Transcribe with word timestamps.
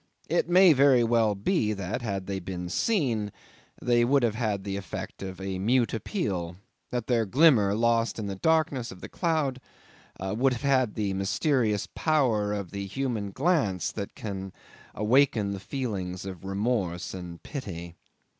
It 0.29 0.49
may 0.49 0.73
very 0.73 1.03
well 1.03 1.35
be 1.35 1.73
that, 1.73 2.01
had 2.01 2.25
they 2.25 2.39
been 2.39 2.69
seen, 2.69 3.31
they 3.79 4.03
would 4.03 4.23
have 4.23 4.33
had 4.33 4.63
the 4.63 4.75
effect 4.75 5.21
of 5.21 5.39
a 5.39 5.59
mute 5.59 5.93
appeal 5.93 6.55
that 6.89 7.05
their 7.05 7.23
glimmer 7.27 7.75
lost 7.75 8.17
in 8.17 8.25
the 8.25 8.35
darkness 8.35 8.89
of 8.91 9.01
the 9.01 9.07
cloud 9.07 9.61
would 10.19 10.53
have 10.53 10.63
had 10.63 10.95
the 10.95 11.13
mysterious 11.13 11.87
power 11.93 12.51
of 12.51 12.71
the 12.71 12.87
human 12.87 13.29
glance 13.29 13.91
that 13.91 14.15
can 14.15 14.53
awaken 14.95 15.51
the 15.51 15.59
feelings 15.59 16.25
of 16.25 16.45
remorse 16.45 17.13
and 17.13 17.43
pity. 17.43 17.93